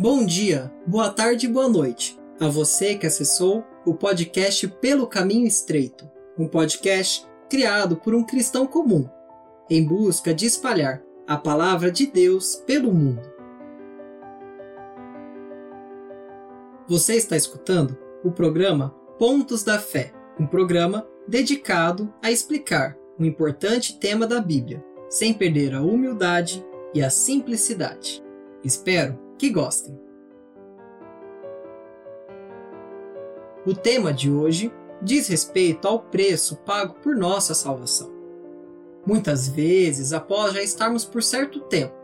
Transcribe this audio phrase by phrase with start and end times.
[0.00, 5.44] Bom dia, boa tarde e boa noite a você que acessou o podcast Pelo Caminho
[5.44, 6.08] Estreito,
[6.38, 9.10] um podcast criado por um cristão comum,
[9.68, 13.28] em busca de espalhar a palavra de Deus pelo mundo.
[16.86, 23.98] Você está escutando o programa Pontos da Fé, um programa dedicado a explicar um importante
[23.98, 24.80] tema da Bíblia,
[25.10, 28.22] sem perder a humildade e a simplicidade.
[28.62, 29.98] Espero que gostem.
[33.66, 38.10] O tema de hoje diz respeito ao preço pago por nossa salvação.
[39.06, 41.98] Muitas vezes, após já estarmos por certo tempo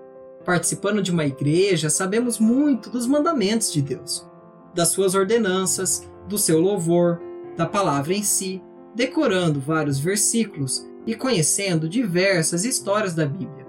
[0.45, 4.29] participando de uma igreja, sabemos muito dos mandamentos de Deus,
[4.75, 7.21] das suas ordenanças, do seu louvor,
[7.57, 8.63] da palavra em si,
[8.95, 13.67] decorando vários versículos e conhecendo diversas histórias da Bíblia,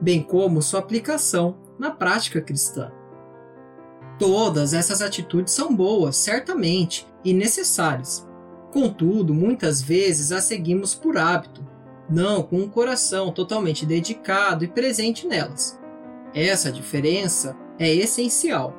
[0.00, 2.90] bem como sua aplicação na prática cristã.
[4.18, 8.26] Todas essas atitudes são boas, certamente, e necessárias.
[8.72, 11.64] Contudo, muitas vezes as seguimos por hábito,
[12.08, 15.78] não com um coração totalmente dedicado e presente nelas.
[16.34, 18.74] Essa diferença é essencial.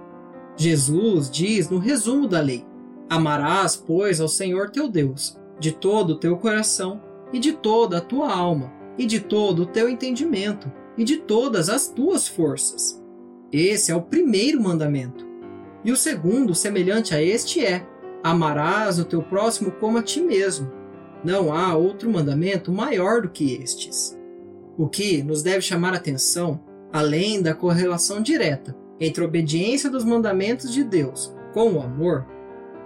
[0.58, 2.66] Jesus diz no resumo da lei:
[3.10, 7.02] Amarás, pois, ao Senhor teu Deus, de todo o teu coração,
[7.34, 11.70] e de toda a tua alma, e de todo o teu entendimento, e de todas
[11.70, 13.02] as tuas forças.
[13.52, 15.25] Esse é o primeiro mandamento.
[15.86, 17.86] E o segundo, semelhante a este, é:
[18.24, 20.72] Amarás o teu próximo como a ti mesmo.
[21.24, 24.18] Não há outro mandamento maior do que estes.
[24.76, 26.60] O que nos deve chamar atenção,
[26.92, 32.26] além da correlação direta entre a obediência dos mandamentos de Deus com o amor,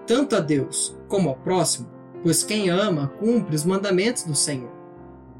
[0.05, 1.87] tanto a Deus como ao próximo,
[2.21, 4.71] pois quem ama cumpre os mandamentos do Senhor.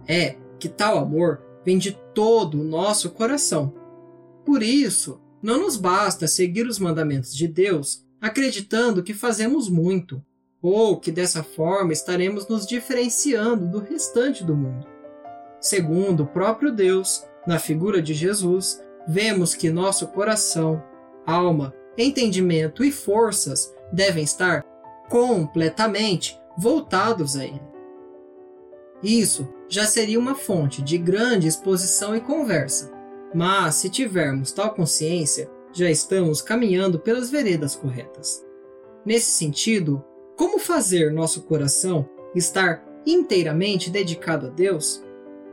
[0.08, 3.73] É que tal amor vem de todo o nosso coração.
[4.46, 10.23] Por isso, não nos basta seguir os mandamentos de Deus acreditando que fazemos muito,
[10.61, 14.86] ou que dessa forma estaremos nos diferenciando do restante do mundo.
[15.61, 20.83] Segundo o próprio Deus, na figura de Jesus, vemos que nosso coração,
[21.26, 24.64] alma, entendimento e forças devem estar
[25.10, 27.61] completamente voltados a Ele.
[29.02, 32.92] Isso já seria uma fonte de grande exposição e conversa,
[33.34, 38.44] mas se tivermos tal consciência, já estamos caminhando pelas veredas corretas.
[39.06, 40.04] Nesse sentido,
[40.36, 45.04] como fazer nosso coração estar inteiramente dedicado a Deus?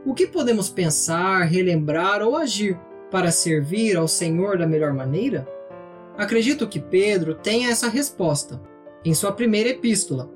[0.05, 2.79] O que podemos pensar, relembrar ou agir
[3.11, 5.47] para servir ao Senhor da melhor maneira?
[6.17, 8.61] Acredito que Pedro tenha essa resposta
[9.05, 10.31] em sua primeira epístola,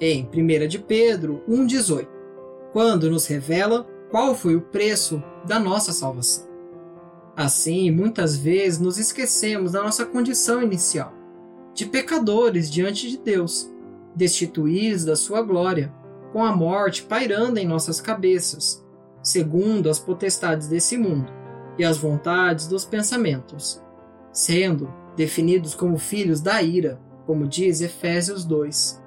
[0.00, 2.06] em 1 de Pedro 1,18,
[2.72, 6.53] quando nos revela qual foi o preço da nossa salvação.
[7.36, 11.12] Assim, muitas vezes nos esquecemos da nossa condição inicial,
[11.74, 13.68] de pecadores diante de Deus,
[14.14, 15.92] destituídos da sua glória,
[16.32, 18.84] com a morte pairando em nossas cabeças,
[19.22, 21.32] segundo as potestades desse mundo
[21.76, 23.82] e as vontades dos pensamentos,
[24.32, 29.02] sendo definidos como filhos da ira, como diz Efésios 2.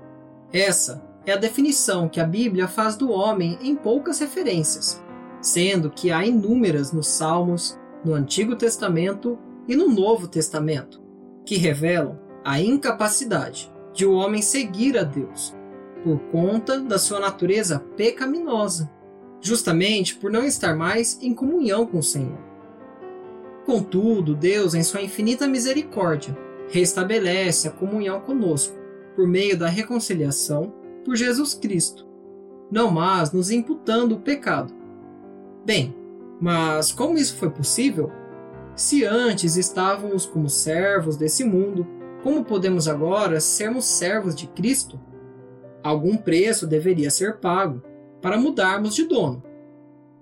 [0.51, 5.01] Essa é a definição que a Bíblia faz do homem em poucas referências,
[5.41, 9.37] sendo que há inúmeras nos Salmos, no Antigo Testamento
[9.67, 11.01] e no Novo Testamento,
[11.45, 15.55] que revelam a incapacidade de o homem seguir a Deus,
[16.03, 18.89] por conta da sua natureza pecaminosa,
[19.41, 22.39] justamente por não estar mais em comunhão com o Senhor.
[23.65, 26.37] Contudo, Deus, em sua infinita misericórdia,
[26.69, 28.75] restabelece a comunhão conosco
[29.15, 32.07] por meio da reconciliação por Jesus Cristo,
[32.71, 34.73] não mais nos imputando o pecado.
[35.65, 35.95] Bem,
[36.39, 38.11] mas como isso foi possível?
[38.75, 41.87] Se antes estávamos como servos desse mundo,
[42.23, 44.99] como podemos agora sermos servos de Cristo?
[45.83, 47.81] Algum preço deveria ser pago
[48.21, 49.43] para mudarmos de dono.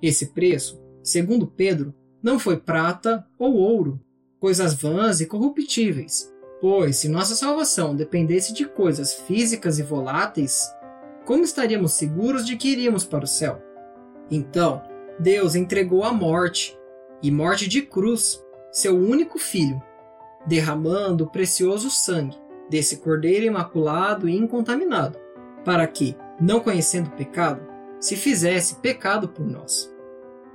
[0.02, 4.00] Esse preço, segundo Pedro, não foi prata ou ouro,
[4.40, 6.32] coisas vãs e corruptíveis,
[6.62, 10.72] pois se nossa salvação dependesse de coisas físicas e voláteis,
[11.26, 13.62] como estaríamos seguros de que iríamos para o céu?
[14.29, 14.82] Então,
[15.20, 16.78] Deus entregou a morte,
[17.22, 19.82] e morte de cruz, seu único filho,
[20.46, 22.38] derramando o precioso sangue
[22.70, 25.17] desse cordeiro imaculado e incontaminado,
[25.64, 27.66] para que, não conhecendo o pecado,
[28.00, 29.91] se fizesse pecado por nós.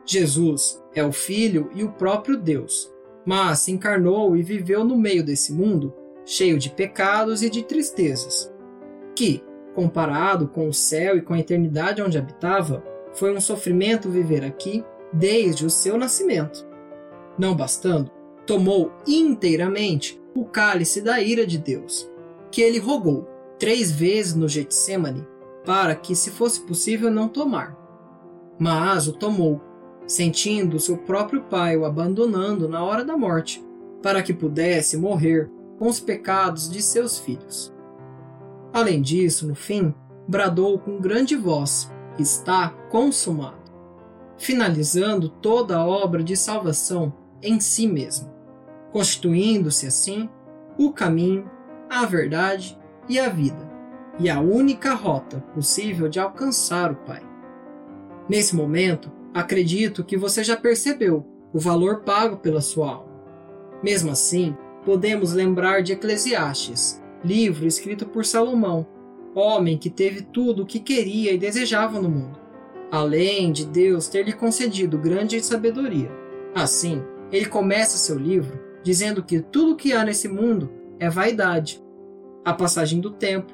[0.05, 2.93] Jesus é o Filho e o próprio Deus,
[3.25, 8.53] mas se encarnou e viveu no meio desse mundo cheio de pecados e de tristezas,
[9.17, 9.43] que,
[9.75, 12.85] comparado com o céu e com a eternidade onde habitava,
[13.15, 16.67] foi um sofrimento viver aqui desde o seu nascimento.
[17.39, 18.11] Não bastando,
[18.47, 22.11] tomou inteiramente o cálice da ira de Deus,
[22.51, 23.29] que ele rogou
[23.59, 25.27] três vezes no Getsemane
[25.65, 27.77] para que, se fosse possível, não tomar.
[28.59, 29.61] Mas o tomou,
[30.07, 33.65] sentindo seu próprio pai o abandonando na hora da morte,
[34.03, 37.73] para que pudesse morrer com os pecados de seus filhos.
[38.73, 39.95] Além disso, no fim,
[40.27, 41.91] bradou com grande voz:
[42.21, 43.73] Está consumado,
[44.37, 48.31] finalizando toda a obra de salvação em si mesmo,
[48.93, 50.29] constituindo-se assim
[50.77, 51.51] o caminho,
[51.89, 52.79] a verdade
[53.09, 53.67] e a vida,
[54.19, 57.23] e a única rota possível de alcançar o Pai.
[58.29, 63.11] Nesse momento, acredito que você já percebeu o valor pago pela sua alma.
[63.83, 68.87] Mesmo assim, podemos lembrar de Eclesiastes, livro escrito por Salomão,
[69.35, 72.39] homem que teve tudo o que queria e desejava no mundo,
[72.91, 76.11] além de Deus ter lhe concedido grande sabedoria.
[76.55, 81.83] Assim, ele começa seu livro dizendo que tudo o que há nesse mundo é vaidade,
[82.45, 83.53] a passagem do tempo,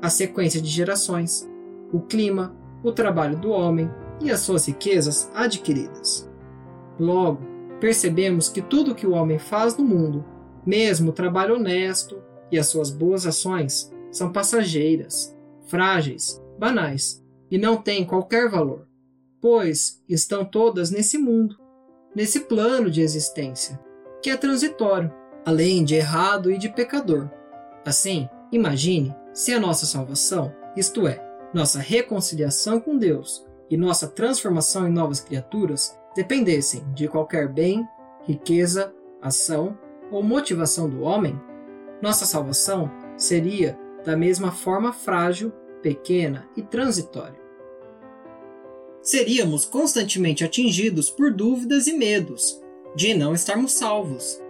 [0.00, 1.48] a sequência de gerações,
[1.92, 3.90] o clima, o trabalho do homem
[4.20, 6.30] e as suas riquezas adquiridas.
[6.98, 7.40] Logo,
[7.80, 10.24] percebemos que tudo o que o homem faz no mundo,
[10.64, 15.36] mesmo o trabalho honesto e as suas boas ações, são passageiras,
[15.66, 18.88] frágeis, banais e não têm qualquer valor,
[19.40, 21.56] pois estão todas nesse mundo,
[22.14, 23.78] nesse plano de existência,
[24.22, 25.12] que é transitório,
[25.44, 27.30] além de errado e de pecador.
[27.84, 31.22] Assim, imagine se a nossa salvação, isto é,
[31.52, 37.86] nossa reconciliação com Deus e nossa transformação em novas criaturas, dependessem de qualquer bem,
[38.22, 39.78] riqueza, ação
[40.10, 41.38] ou motivação do homem,
[42.00, 47.44] nossa salvação seria da mesma forma frágil, pequena e transitória.
[49.02, 52.62] Seríamos constantemente atingidos por dúvidas e medos
[52.94, 54.40] de não estarmos salvos.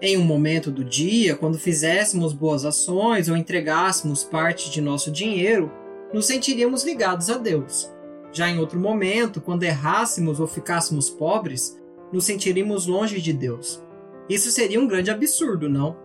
[0.00, 5.70] Em um momento do dia, quando fizéssemos boas ações ou entregássemos parte de nosso dinheiro,
[6.12, 7.92] nos sentiríamos ligados a Deus.
[8.32, 11.78] Já em outro momento, quando errássemos ou ficássemos pobres,
[12.10, 13.82] nos sentiríamos longe de Deus.
[14.28, 15.96] Isso seria um grande absurdo, não?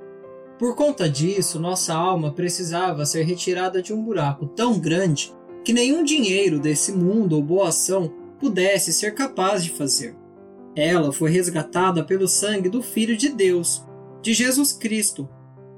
[0.57, 5.31] Por conta disso, nossa alma precisava ser retirada de um buraco tão grande
[5.63, 10.15] que nenhum dinheiro desse mundo ou boa ação pudesse ser capaz de fazer.
[10.75, 13.86] Ela foi resgatada pelo sangue do Filho de Deus,
[14.21, 15.30] de Jesus Cristo,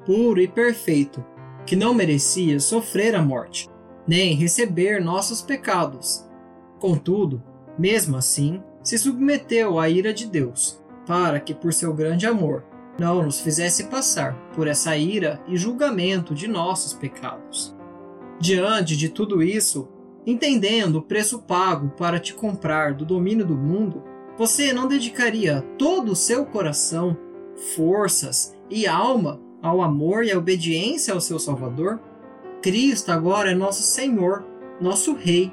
[0.05, 1.23] puro e perfeito,
[1.65, 3.69] que não merecia sofrer a morte,
[4.07, 6.25] nem receber nossos pecados.
[6.79, 7.43] Contudo,
[7.77, 12.63] mesmo assim, se submeteu à ira de Deus, para que, por seu grande amor,
[12.99, 17.75] não nos fizesse passar por essa ira e julgamento de nossos pecados.
[18.39, 19.87] Diante de tudo isso,
[20.25, 24.03] entendendo o preço pago para te comprar do domínio do mundo,
[24.37, 27.17] você não dedicaria todo o seu coração,
[27.75, 31.99] forças e alma ao amor e à obediência ao seu Salvador?
[32.61, 34.45] Cristo agora é nosso Senhor,
[34.79, 35.51] nosso Rei,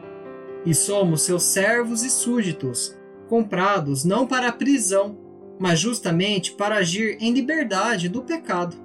[0.65, 2.97] e somos seus servos e súditos,
[3.29, 5.17] comprados não para a prisão,
[5.59, 8.77] mas justamente para agir em liberdade do pecado.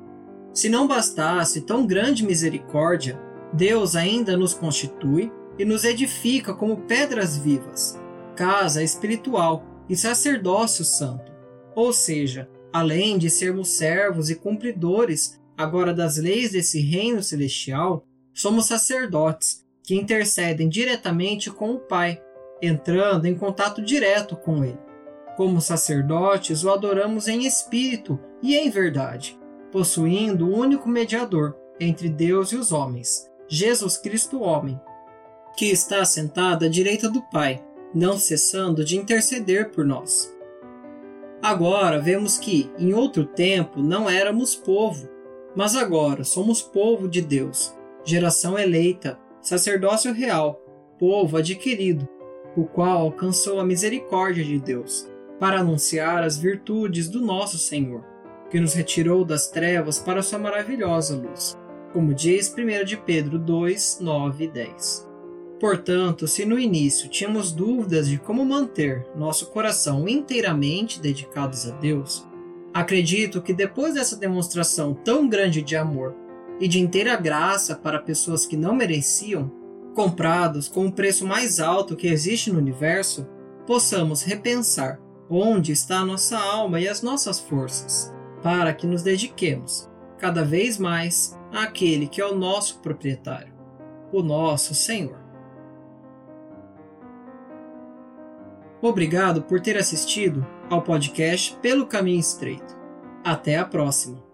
[0.53, 3.19] Se não bastasse tão grande misericórdia,
[3.53, 7.99] Deus ainda nos constitui e nos edifica como pedras vivas,
[8.35, 11.31] casa espiritual e sacerdócio santo.
[11.75, 18.65] Ou seja, além de sermos servos e cumpridores agora das leis desse reino celestial, somos
[18.65, 22.21] sacerdotes que intercedem diretamente com o Pai,
[22.61, 24.90] entrando em contato direto com Ele.
[25.41, 29.39] Como sacerdotes, o adoramos em espírito e em verdade,
[29.71, 34.79] possuindo o único mediador entre Deus e os homens, Jesus Cristo, homem,
[35.57, 37.59] que está sentado à direita do Pai,
[37.91, 40.31] não cessando de interceder por nós.
[41.41, 45.09] Agora vemos que, em outro tempo, não éramos povo,
[45.55, 50.63] mas agora somos povo de Deus, geração eleita, sacerdócio real,
[50.99, 52.07] povo adquirido,
[52.55, 55.09] o qual alcançou a misericórdia de Deus
[55.41, 58.05] para anunciar as virtudes do nosso Senhor,
[58.51, 61.57] que nos retirou das trevas para sua maravilhosa luz,
[61.91, 65.09] como diz 1 de Pedro 2, 9 e 10.
[65.59, 72.23] Portanto, se no início tínhamos dúvidas de como manter nosso coração inteiramente dedicados a Deus,
[72.71, 76.15] acredito que depois dessa demonstração tão grande de amor
[76.59, 79.51] e de inteira graça para pessoas que não mereciam,
[79.95, 83.27] comprados com o preço mais alto que existe no universo,
[83.65, 84.99] possamos repensar
[85.31, 90.77] onde está a nossa alma e as nossas forças, para que nos dediquemos cada vez
[90.77, 93.53] mais àquele que é o nosso proprietário,
[94.11, 95.17] o nosso Senhor.
[98.81, 102.75] Obrigado por ter assistido ao podcast Pelo Caminho Estreito.
[103.23, 104.30] Até a próxima!